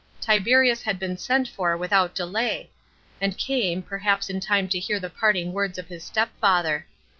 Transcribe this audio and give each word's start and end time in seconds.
Tiberius 0.19 0.81
had 0.81 0.97
been 0.97 1.15
sent 1.15 1.47
for 1.47 1.77
without 1.77 2.15
delay, 2.15 2.71
and 3.21 3.37
came, 3.37 3.83
perhaps 3.83 4.31
in 4.31 4.39
time 4.39 4.67
to 4.69 4.79
hear 4.79 4.99
the 4.99 5.11
parting 5.11 5.53
words 5.53 5.77
of 5.77 5.89
his 5.89 6.03
stepfather. 6.03 6.87